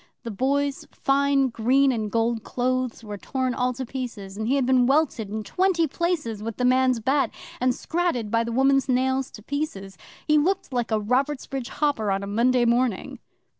[0.23, 4.65] The Boy's fine green and gold clothes were torn all to pieces, and he had
[4.65, 9.29] been welted in twenty places with the man's bat, and scratted by the woman's nails
[9.29, 9.99] to pieces.
[10.27, 13.19] He looked like a Robertsbridge hopper on a Monday morning.